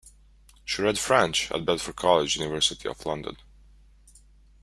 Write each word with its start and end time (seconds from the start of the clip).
She 0.65 0.81
read 0.81 0.97
French 0.97 1.51
at 1.51 1.63
Bedford 1.63 1.95
College, 1.95 2.35
University 2.37 2.89
of 2.89 3.05
London. 3.05 3.37